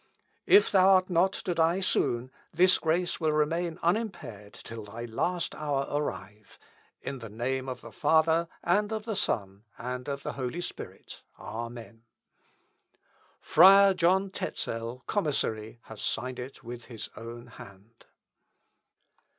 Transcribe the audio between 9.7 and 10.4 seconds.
and of the